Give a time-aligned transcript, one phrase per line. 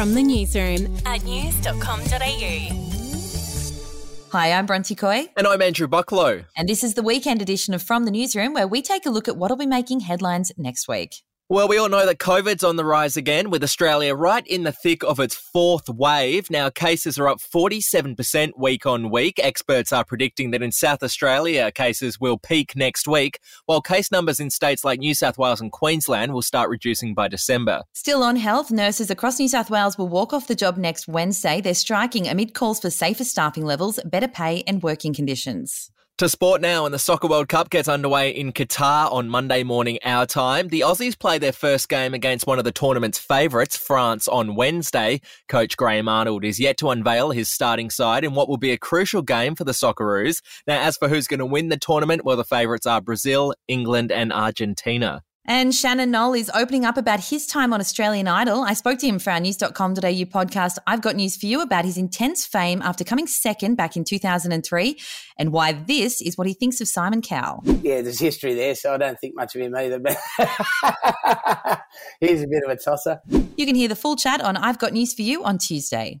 [0.00, 2.70] from the newsroom at news.com.au.
[4.32, 5.28] Hi, I'm Bronte Coy.
[5.36, 6.46] And I'm Andrew Bucklow.
[6.56, 9.28] And this is the weekend edition of From the Newsroom, where we take a look
[9.28, 11.16] at what'll be making headlines next week.
[11.50, 14.70] Well, we all know that COVID's on the rise again, with Australia right in the
[14.70, 16.48] thick of its fourth wave.
[16.48, 19.40] Now, cases are up 47% week on week.
[19.42, 24.38] Experts are predicting that in South Australia, cases will peak next week, while case numbers
[24.38, 27.82] in states like New South Wales and Queensland will start reducing by December.
[27.94, 31.60] Still on health, nurses across New South Wales will walk off the job next Wednesday.
[31.60, 35.90] They're striking amid calls for safer staffing levels, better pay, and working conditions.
[36.20, 39.98] To sport now, and the Soccer World Cup gets underway in Qatar on Monday morning
[40.04, 40.68] our time.
[40.68, 45.22] The Aussies play their first game against one of the tournament's favourites, France, on Wednesday.
[45.48, 48.76] Coach Graham Arnold is yet to unveil his starting side in what will be a
[48.76, 50.42] crucial game for the Socceroos.
[50.66, 54.12] Now, as for who's going to win the tournament, well, the favourites are Brazil, England,
[54.12, 55.22] and Argentina.
[55.46, 58.62] And Shannon Noll is opening up about his time on Australian Idol.
[58.62, 60.78] I spoke to him for our news.com.au podcast.
[60.86, 64.98] I've got news for you about his intense fame after coming second back in 2003
[65.38, 67.62] and why this is what he thinks of Simon Cowell.
[67.82, 70.16] Yeah, there's history there, so I don't think much of him either, but
[72.20, 73.20] he's a bit of a tosser.
[73.56, 76.20] You can hear the full chat on I've Got News for You on Tuesday.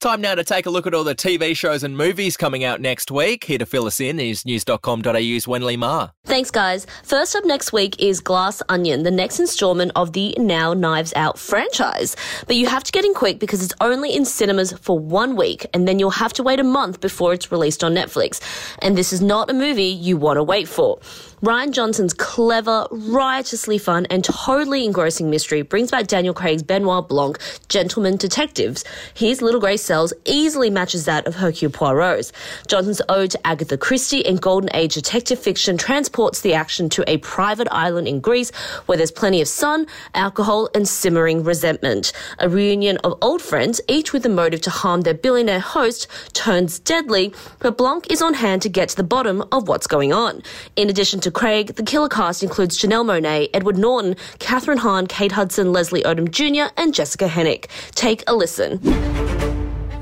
[0.00, 2.80] Time now to take a look at all the TV shows and movies coming out
[2.80, 3.42] next week.
[3.42, 6.10] Here to fill us in is news.com.au's Wenlei Ma.
[6.24, 6.86] Thanks, guys.
[7.02, 11.36] First up next week is Glass Onion, the next installment of the now Knives Out
[11.36, 12.14] franchise.
[12.46, 15.66] But you have to get in quick because it's only in cinemas for one week,
[15.74, 18.40] and then you'll have to wait a month before it's released on Netflix.
[18.80, 21.00] And this is not a movie you want to wait for.
[21.42, 27.38] Rian Johnson's clever, riotously fun, and totally engrossing mystery brings back Daniel Craig's Benoit Blanc
[27.68, 28.82] Gentleman Detectives.
[29.14, 32.32] His Little Grey Cells easily matches that of Hercule Poirot's.
[32.66, 37.18] Johnson's ode to Agatha Christie and Golden Age detective fiction transports the action to a
[37.18, 38.50] private island in Greece
[38.86, 42.12] where there's plenty of sun, alcohol, and simmering resentment.
[42.40, 46.80] A reunion of old friends, each with a motive to harm their billionaire host, turns
[46.80, 50.42] deadly, but Blanc is on hand to get to the bottom of what's going on.
[50.74, 55.32] In addition to Craig, the killer cast includes Janelle Monáe, Edward Norton, Kathryn Hahn, Kate
[55.32, 57.66] Hudson, Leslie Odom Jr., and Jessica Henwick.
[57.92, 58.80] Take a listen.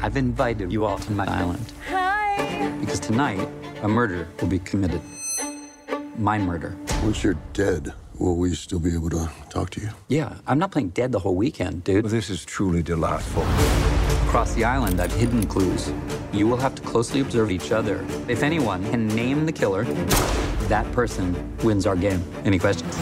[0.02, 1.72] I've invited you all to my island.
[1.88, 2.72] Hi.
[2.80, 3.48] Because tonight,
[3.82, 5.00] a murder will be committed.
[6.18, 6.76] My murder.
[7.02, 9.90] Once you're dead, will we still be able to talk to you?
[10.08, 12.04] Yeah, I'm not playing dead the whole weekend, dude.
[12.04, 13.42] Well, this is truly delightful.
[14.28, 15.92] Across the island, I've hidden clues.
[16.32, 18.04] You will have to closely observe each other.
[18.28, 19.84] If anyone can name the killer,
[20.68, 22.22] that person wins our game.
[22.44, 22.96] Any questions?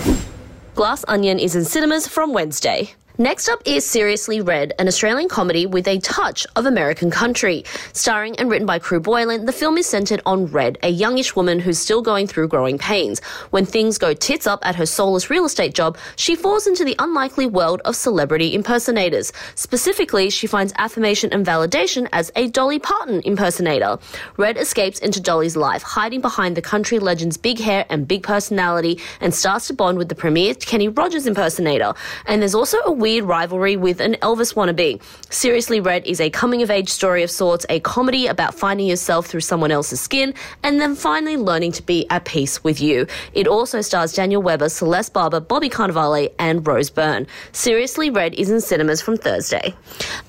[0.74, 2.94] Glass Onion is in cinemas from Wednesday.
[3.16, 7.64] Next up is Seriously Red, an Australian comedy with a touch of American country.
[7.92, 11.60] Starring and written by Krew Boylan, the film is centered on Red, a youngish woman
[11.60, 13.20] who's still going through growing pains.
[13.50, 16.96] When things go tits up at her soulless real estate job, she falls into the
[16.98, 19.32] unlikely world of celebrity impersonators.
[19.54, 23.96] Specifically, she finds affirmation and validation as a Dolly Parton impersonator.
[24.38, 29.00] Red escapes into Dolly's life, hiding behind the country legend's big hair and big personality,
[29.20, 31.94] and starts to bond with the premier Kenny Rogers impersonator.
[32.26, 34.98] And there's also a weird rivalry with an Elvis wannabe.
[35.28, 39.26] Seriously Red is a coming of age story of sorts, a comedy about finding yourself
[39.26, 40.32] through someone else's skin
[40.62, 43.06] and then finally learning to be at peace with you.
[43.34, 47.26] It also stars Daniel Webber, Celeste Barber, Bobby Cannavale, and Rose Byrne.
[47.52, 49.74] Seriously Red is in cinemas from Thursday.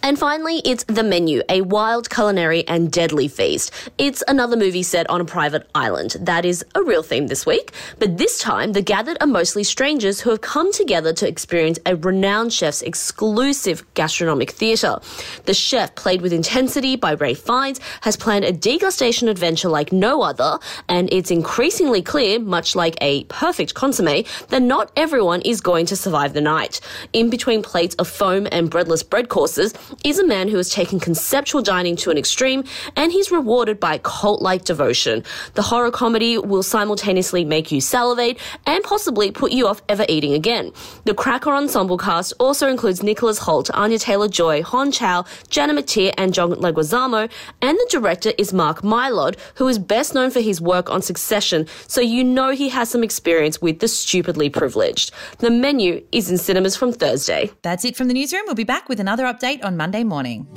[0.04, 3.72] And finally, it's The Menu, a wild culinary and deadly feast.
[3.98, 6.18] It's another movie set on a private island.
[6.20, 7.72] That is a real theme this week.
[8.00, 11.96] But this time, the gathered are mostly strangers who have come together to experience a
[11.96, 14.98] renowned chef's exclusive gastronomic theatre.
[15.46, 20.24] The chef, played with intensity by Ralph Fiennes, has planned a degustation adventure like no
[20.24, 20.58] other,
[20.90, 25.96] and it's increasingly clear, much like a perfect consomme, that not everyone is going to
[25.96, 26.82] survive the night.
[27.14, 31.00] In between plates of foam and breadless bread courses is a man who has taken
[31.00, 32.64] conceptual dining to an extreme,
[32.96, 35.24] and he's rewarded by cult-like devotion.
[35.54, 40.34] The horror comedy will simultaneously make you salivate and possibly put you off ever eating
[40.34, 40.72] again.
[41.04, 46.14] The Cracker Ensemble cast also also includes Nicholas Hoult, Anya Taylor-Joy, Hong Chau, Janet McTeer,
[46.18, 47.30] and John Leguizamo.
[47.62, 51.68] And the director is Mark Mylod, who is best known for his work on Succession,
[51.88, 55.12] so you know he has some experience with the stupidly privileged.
[55.40, 57.52] The menu is in cinemas from Thursday.
[57.62, 58.44] That's it from the newsroom.
[58.46, 60.48] We'll be back with another update on Monday morning.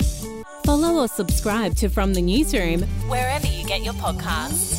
[0.63, 4.78] Follow or subscribe to From the Newsroom wherever you get your podcasts.